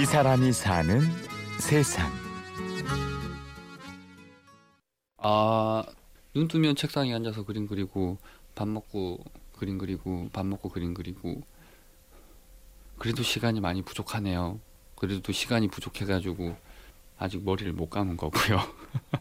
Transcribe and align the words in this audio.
이 0.00 0.04
사람이 0.04 0.52
사는 0.52 1.00
세상. 1.60 2.10
아, 5.18 5.84
눈 6.34 6.48
뜨면 6.48 6.76
책상에 6.76 7.14
앉아서 7.14 7.44
그림 7.44 7.66
그리고 7.66 8.18
밥 8.54 8.68
먹고 8.68 9.18
그림 9.56 9.78
그리고 9.78 10.28
밥 10.32 10.44
먹고 10.46 10.68
그림 10.68 10.94
그리고 10.94 11.40
그래도 12.98 13.22
시간이 13.22 13.60
많이 13.60 13.82
부족하네요. 13.82 14.58
그래도 14.96 15.32
시간이 15.32 15.68
부족해 15.68 16.04
가지고 16.04 16.56
아직 17.18 17.44
머리를 17.44 17.72
못 17.72 17.88
감은 17.90 18.16
거고요. 18.16 18.60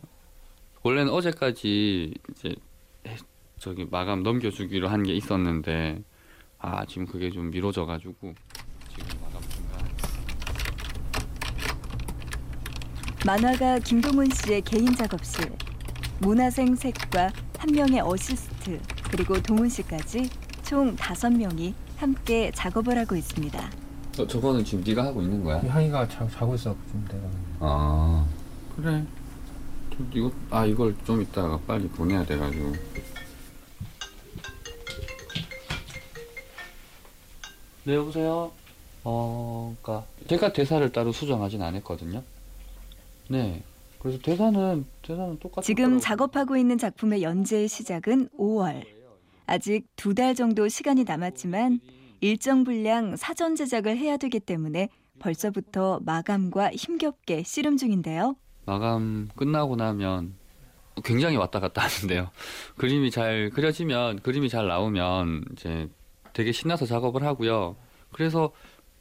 원래는 0.84 1.12
어제까지 1.14 2.14
이제 2.32 2.55
저기 3.60 3.86
마감 3.86 4.24
넘겨주기로 4.24 4.90
한 4.90 5.04
게 5.04 5.14
있었는데 5.14 6.02
아 6.60 6.86
지금 6.86 7.05
그게 7.05 7.29
좀 7.29 7.50
미뤄져 7.51 7.86
가지고 7.86 8.33
지금 8.89 9.21
마감 9.21 9.42
중간. 9.50 9.83
만화가 13.25 13.79
김동훈 13.79 14.29
씨의 14.29 14.61
개인 14.63 14.93
작업실, 14.95 15.50
문화생 16.19 16.75
색과 16.75 17.32
한 17.57 17.71
명의 17.71 18.01
어시스트, 18.01 18.82
그리고 19.09 19.41
동훈 19.41 19.69
씨까지 19.69 20.29
총 20.63 20.93
다섯 20.97 21.29
명이 21.32 21.73
함께 21.97 22.51
작업을 22.54 22.97
하고 22.97 23.15
있습니다. 23.15 23.71
어, 24.19 24.27
저거는 24.27 24.65
지금 24.65 24.83
네가 24.86 25.05
하고 25.05 25.21
있는 25.21 25.41
거야? 25.43 25.59
향이가 25.61 26.07
자, 26.09 26.27
자고 26.29 26.54
있어 26.55 26.75
좀 26.91 27.07
내가 27.09 27.23
아. 27.61 28.25
그래. 28.75 29.04
좀 29.89 30.11
이거 30.13 30.32
아 30.49 30.65
이걸 30.65 30.96
좀 31.05 31.21
이따가 31.21 31.57
빨리 31.65 31.87
보내야 31.87 32.25
돼가지고. 32.25 32.73
네 37.85 37.95
여보세요? 37.95 38.52
어 39.03 39.75
그니까 39.81 40.05
제가 40.30 40.53
대사를 40.53 40.89
따로 40.93 41.11
수정하진 41.11 41.61
않았거든요 41.61 42.23
네 43.34 43.64
그래서 44.00 44.20
대사는 44.20 44.86
대사는 45.02 45.39
똑같 45.39 45.64
지금 45.64 46.00
작업하고 46.00 46.56
있는 46.58 46.78
작품의 46.78 47.23
연재의 47.23 47.67
시작은 47.67 48.30
5월. 48.38 48.86
아직 49.48 49.88
두 49.95 50.14
달 50.14 50.36
정도 50.36 50.67
시간이 50.67 51.03
남았지만 51.03 51.80
일정 52.22 52.64
분량 52.64 53.16
사전 53.17 53.56
제작을 53.56 53.98
해야 53.98 54.17
되기 54.17 54.39
때문에 54.39 54.89
벌써부터 55.20 56.00
마감과 56.06 56.72
힘겹게 56.73 57.44
씨름 57.44 57.78
중인데요. 57.78 58.36
마감 58.66 59.30
끝나고 59.36 59.76
나면 59.76 60.36
굉장히 61.04 61.36
왔다 61.38 61.59
갔다 61.59 61.81
하는데요. 61.81 62.30
그림이 62.78 63.09
잘 63.11 63.50
그려지면 63.54 64.20
그림이 64.20 64.48
잘 64.50 64.67
나오면 64.67 65.45
이제 65.54 65.89
되게 66.34 66.52
신나서 66.52 66.86
작업을 66.86 67.23
하고요. 67.23 67.76
그래서 68.14 68.52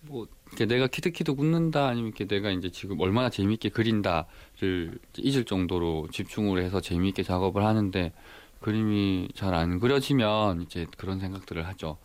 뭐 0.03 0.27
이렇게 0.49 0.67
내가 0.67 0.87
키득키득 0.89 1.39
웃는다 1.39 1.87
아니면 1.89 2.09
이렇게 2.09 2.27
내가 2.27 2.51
이제 2.51 2.71
지금 2.71 3.01
얼마나 3.01 3.31
재미있게 3.31 3.69
그린다를 3.69 4.99
잊을 5.19 5.45
정도로 5.45 6.09
집중을 6.11 6.63
해서 6.63 6.81
재미있게 6.81 7.23
작업을 7.23 7.65
하는데 7.65 8.13
그림이 8.61 9.29
잘 9.35 9.55
안 9.55 9.79
그려지면 9.81 10.63
이제 10.63 10.87
그런 10.97 11.21
생각들을 11.21 11.67
하죠. 11.69 11.99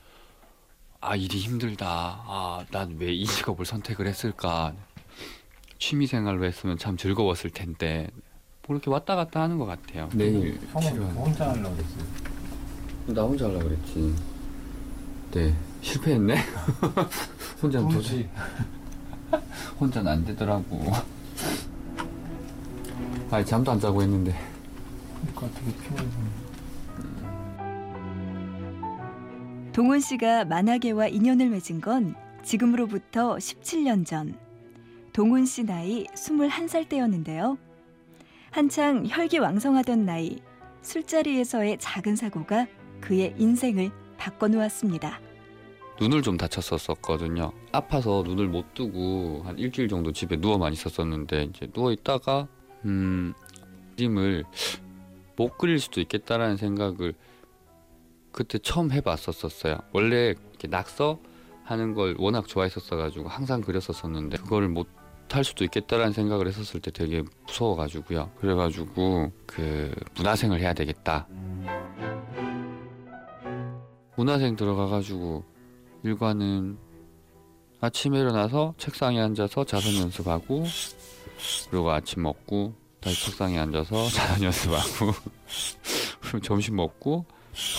아 1.01 1.15
일이 1.15 1.37
힘들다. 1.39 1.87
아 2.27 2.65
난 2.71 2.97
왜 2.99 3.11
이 3.13 3.25
직업을 3.25 3.65
선택을 3.65 4.07
했을까? 4.07 4.73
취미 5.79 6.07
생활로 6.07 6.45
했으면 6.45 6.77
참 6.77 6.97
즐거웠을 6.97 7.49
텐데 7.51 8.09
뭐 8.67 8.75
이렇게 8.75 8.89
왔다 8.89 9.15
갔다 9.15 9.41
하는 9.41 9.57
것 9.57 9.65
같아요. 9.65 10.09
내일 10.13 10.59
형은 10.71 10.93
필요한- 10.93 11.15
혼자 11.15 11.49
하려고 11.51 11.75
그랬어요 11.75 12.03
나 13.07 13.21
혼자 13.23 13.45
하려고 13.45 13.65
그랬지. 13.69 14.15
네 15.31 15.55
실패했네. 15.81 16.35
혼자는 17.61 17.89
도저히 17.89 18.27
혼자는 19.79 20.11
안 20.11 20.25
되더라고. 20.25 20.91
아니 23.31 23.45
잠도 23.45 23.71
안 23.71 23.79
자고 23.79 24.01
했는데. 24.01 24.35
그러니까 25.35 25.59
되게 25.59 25.71
동훈 29.73 29.99
씨가 29.99 30.45
만화계와 30.45 31.07
인연을 31.07 31.49
맺은 31.49 31.81
건 31.81 32.15
지금으로부터 32.43 33.35
17년 33.35 34.05
전. 34.05 34.35
동훈 35.13 35.45
씨 35.45 35.63
나이 35.63 36.05
21살 36.15 36.87
때였는데요. 36.89 37.57
한창 38.51 39.05
혈기왕성하던 39.07 40.05
나이, 40.05 40.41
술자리에서의 40.81 41.77
작은 41.79 42.15
사고가 42.15 42.67
그의 43.01 43.35
인생을 43.37 43.91
바꿔놓았습니다. 44.17 45.26
눈을 45.99 46.21
좀 46.21 46.37
다쳤었거든요. 46.37 47.51
아파서 47.71 48.23
눈을 48.25 48.47
못 48.47 48.73
뜨고 48.73 49.43
한 49.45 49.57
일주일 49.57 49.87
정도 49.87 50.11
집에 50.11 50.35
누워만 50.35 50.73
있었었는데 50.73 51.43
이제 51.43 51.67
누워 51.67 51.91
있다가 51.91 52.47
음 52.85 53.33
그림을 53.95 54.43
못 55.35 55.57
그릴 55.57 55.79
수도 55.79 56.01
있겠다라는 56.01 56.57
생각을 56.57 57.13
그때 58.31 58.59
처음 58.59 58.91
해봤었었어요. 58.91 59.77
원래 59.93 60.27
이렇게 60.27 60.67
낙서 60.67 61.19
하는 61.63 61.93
걸 61.93 62.15
워낙 62.19 62.47
좋아했었어가지고 62.47 63.27
항상 63.27 63.61
그렸었었는데 63.61 64.37
그거를 64.37 64.69
못 64.69 64.87
할 65.31 65.43
수도 65.43 65.63
있겠다라는 65.65 66.13
생각을 66.13 66.47
했었을 66.47 66.79
때 66.79 66.91
되게 66.91 67.23
무서워가지고요. 67.47 68.31
그래가지고 68.39 69.31
그 69.45 69.93
문화생을 70.15 70.59
해야 70.59 70.73
되겠다. 70.73 71.27
문화생 74.15 74.55
들어가가지고 74.55 75.43
일과는 76.03 76.77
아침에 77.79 78.19
일어나서 78.19 78.73
책상에 78.77 79.19
앉아서 79.19 79.63
자선 79.63 79.95
연습하고 79.95 80.65
그리고 81.69 81.91
아침 81.91 82.23
먹고 82.23 82.73
다시 82.99 83.25
책상에 83.25 83.59
앉아서 83.59 84.07
자선 84.09 84.43
연습하고 84.43 85.13
그리고 86.21 86.39
점심 86.39 86.75
먹고 86.75 87.25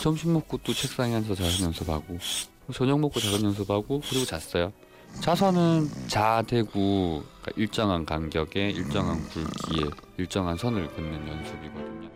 점심 0.03 0.33
먹고 0.33 0.59
또 0.59 0.73
책상에 0.73 1.17
앉아서 1.17 1.35
자선 1.35 1.67
연습하고 1.67 2.19
저녁 2.73 3.01
먹고 3.01 3.19
자선 3.19 3.43
연습하고 3.45 4.01
그리고 4.09 4.25
잤어요. 4.25 4.73
자선은 5.21 5.89
자대고 6.07 6.71
그러니까 6.71 7.53
일정한 7.57 8.05
간격에 8.05 8.71
일정한 8.71 9.19
굵기에 9.29 9.91
일정한 10.19 10.57
선을 10.57 10.87
긋는 10.89 11.29
연습이거든요. 11.29 12.09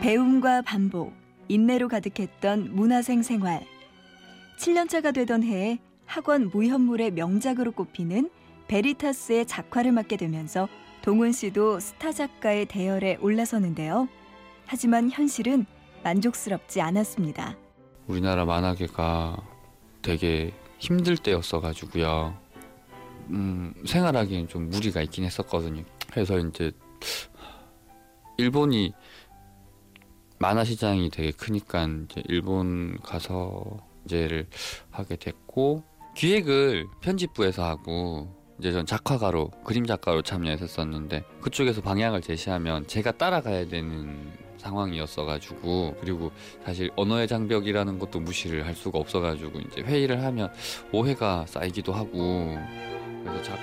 배움과 0.00 0.62
반복, 0.62 1.12
인내로 1.48 1.88
가득했던 1.88 2.74
문화생 2.74 3.22
생활. 3.22 3.64
7년차가 4.58 5.14
되던 5.14 5.42
해에 5.42 5.78
학원 6.06 6.48
무현물의 6.50 7.12
명작으로 7.12 7.72
꼽히는 7.72 8.30
베리타스의 8.68 9.46
작화를 9.46 9.92
맡게 9.92 10.16
되면서 10.16 10.68
동훈 11.02 11.32
씨도 11.32 11.78
스타 11.80 12.12
작가의 12.12 12.66
대열에 12.66 13.16
올라서는데요. 13.20 14.08
하지만 14.66 15.10
현실은 15.10 15.66
만족스럽지 16.02 16.80
않았습니다. 16.80 17.56
우리나라 18.06 18.44
만화계가 18.44 19.36
되게 20.02 20.52
힘들 20.78 21.16
때였어가지고요. 21.16 22.36
음, 23.30 23.74
생활하기엔 23.84 24.48
좀 24.48 24.68
무리가 24.70 25.02
있긴 25.02 25.24
했었거든요. 25.24 25.84
그래서 26.10 26.38
이제 26.38 26.72
일본이 28.36 28.92
만화 30.38 30.64
시장이 30.64 31.10
되게 31.10 31.30
크니까 31.32 31.88
이제 32.04 32.22
일본 32.28 32.98
가서 33.02 33.64
이제를 34.04 34.46
하게 34.90 35.16
됐고 35.16 35.82
기획을 36.14 36.86
편집부에서 37.00 37.64
하고 37.64 38.28
이제 38.58 38.72
전 38.72 38.86
작화가로 38.86 39.50
그림 39.64 39.84
작가로 39.86 40.22
참여했었었는데 40.22 41.24
그쪽에서 41.40 41.82
방향을 41.82 42.22
제시하면 42.22 42.86
제가 42.86 43.12
따라가야 43.12 43.68
되는 43.68 44.32
상황이었어가지고 44.58 45.96
그리고 46.00 46.30
사실 46.64 46.90
언어의 46.96 47.28
장벽이라는 47.28 47.98
것도 47.98 48.20
무시를 48.20 48.66
할 48.66 48.74
수가 48.74 48.98
없어가지고 48.98 49.60
이제 49.60 49.82
회의를 49.82 50.22
하면 50.24 50.52
오해가 50.92 51.44
쌓이기도 51.46 51.92
하고 51.92 52.56
그래서 53.22 53.42
작업. 53.42 53.62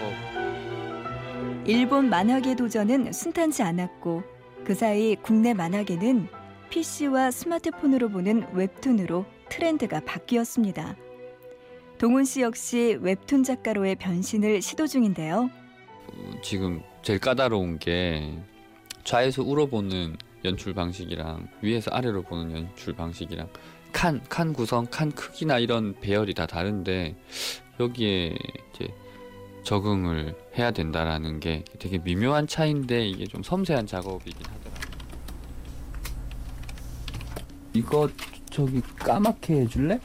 일본 1.66 2.10
만화계 2.10 2.56
도전은 2.56 3.12
순탄치 3.12 3.64
않았고 3.64 4.24
그 4.66 4.76
사이 4.76 5.16
국내 5.16 5.54
만화계는 5.54 6.43
PC와 6.74 7.30
스마트폰으로 7.30 8.10
보는 8.10 8.48
웹툰으로 8.56 9.28
트렌드가 9.48 10.00
바뀌었습니다. 10.00 10.96
동훈 12.00 12.26
씨 12.26 12.42
역시 12.42 12.98
웹툰 13.00 13.44
작가로의 13.44 13.96
변신을 13.98 14.64
시도 14.64 14.88
중인데요. 14.88 15.52
어, 16.08 16.42
지금 16.42 16.82
제일 17.04 17.20
까다로운 17.20 17.78
게 17.78 18.40
좌에서 19.04 19.44
우러보는 19.44 20.18
연출 20.46 20.74
방식이랑 20.74 21.48
위에서 21.62 21.92
아래로 21.92 22.24
보는 22.24 22.58
연출 22.58 22.96
방식이랑 22.96 23.50
칸, 23.92 24.24
칸 24.28 24.52
구성, 24.52 24.88
칸 24.88 25.12
크기나 25.12 25.60
이런 25.60 25.94
배열이 26.02 26.34
다 26.34 26.48
다른데 26.48 27.16
여기에 27.80 28.36
이제 28.74 28.88
적응을 29.62 30.36
해야 30.58 30.72
된다라는 30.72 31.40
게 31.40 31.64
되게 31.78 32.00
미묘한 32.00 32.48
차이인데 32.48 33.06
이게 33.06 33.26
좀 33.26 33.44
섬세한 33.44 33.86
작업이긴 33.86 34.44
하더라고요. 34.44 34.64
이거 37.74 38.10
저기 38.50 38.82
까맣게 38.82 39.62
해줄래? 39.62 40.00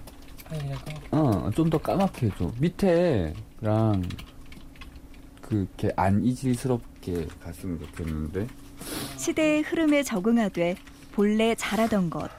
어, 1.10 1.50
좀 1.54 1.68
더 1.70 1.78
까맣게 1.78 2.26
해줘. 2.26 2.50
밑에 2.58 3.34
그렇게 5.42 5.90
안 5.96 6.22
이질스럽게 6.24 7.26
갔으면 7.42 7.78
좋겠는데 7.80 8.46
시대의 9.16 9.62
흐름에 9.62 10.02
적응하되 10.02 10.76
본래 11.12 11.54
잘하던 11.54 12.10
것, 12.10 12.30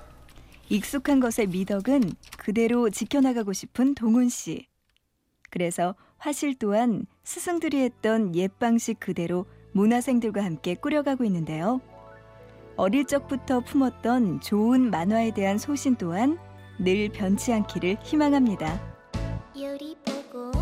익숙한 0.70 1.20
것의 1.20 1.48
미덕은 1.48 2.14
그대로 2.38 2.90
지켜나가고 2.90 3.52
싶은 3.54 3.94
동훈 3.96 4.30
씨. 4.30 4.68
그래서 5.50 5.96
화실 6.18 6.56
또한 6.58 7.06
스승들이 7.24 7.80
했던 7.82 8.36
옛 8.36 8.52
방식 8.60 9.00
그대로 9.00 9.46
문화생들과 9.74 10.44
함께 10.44 10.76
꾸려가고 10.76 11.24
있는데요. 11.26 11.82
어릴 12.80 13.04
적부터 13.04 13.60
품었던 13.60 14.40
좋은 14.40 14.90
만화에 14.90 15.32
대한 15.32 15.58
소신 15.58 15.98
또한 15.98 16.40
늘 16.80 17.10
변치 17.10 17.52
않기를 17.52 17.98
희망합니다. 18.02 18.82
요리 19.60 19.98
보고 20.06 20.54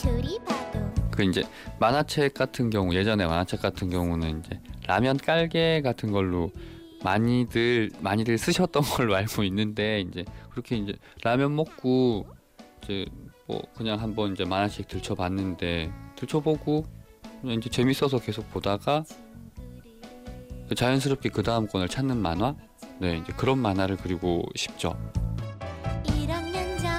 조리 0.00 0.38
봐도 0.46 0.78
그 1.10 1.24
이제 1.24 1.42
만화책 1.80 2.34
같은 2.34 2.70
경우 2.70 2.94
예전에 2.94 3.26
만화책 3.26 3.60
같은 3.60 3.90
경우는 3.90 4.38
이제 4.38 4.60
라면 4.86 5.16
깔개 5.16 5.82
같은 5.82 6.12
걸로 6.12 6.52
많이들 7.02 7.90
많이들 7.98 8.38
쓰셨던 8.38 8.84
걸로 8.94 9.16
알고 9.16 9.42
있는데 9.42 10.02
이제 10.02 10.24
그렇게 10.50 10.76
이제 10.76 10.94
라면 11.24 11.56
먹고 11.56 12.24
이제 12.84 13.04
뭐 13.48 13.60
그냥 13.74 14.00
한번 14.00 14.32
이제 14.32 14.44
만화책 14.44 14.86
들춰봤는데 14.86 15.92
들춰보고 16.14 16.84
그냥 17.40 17.56
이제 17.56 17.68
재밌어서 17.68 18.20
계속 18.20 18.48
보다가 18.52 19.02
자연스럽게 20.74 21.30
그 21.30 21.42
다음 21.42 21.66
권을 21.66 21.88
찾는 21.88 22.16
만화 22.16 22.54
네 22.98 23.18
이제 23.18 23.32
그런 23.36 23.58
만화를 23.58 23.96
그리고 23.96 24.44
싶죠. 24.54 24.96
1학년 26.04 26.78
전 26.80 26.90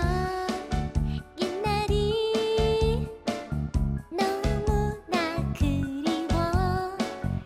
옛날이 1.39 3.07
너무나 4.09 5.53
그리워 5.53 6.97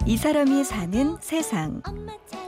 이 0.05 0.17
사람이 0.17 0.63
사는 0.63 1.17
세상. 1.19 1.81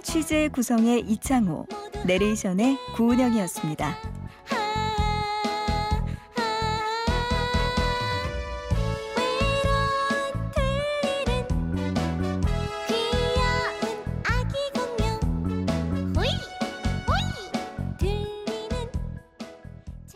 취재 0.02 0.48
구성의 0.48 1.02
이창호, 1.02 1.68
내레이션의 2.06 2.78
구은영이었습니다. 2.96 4.17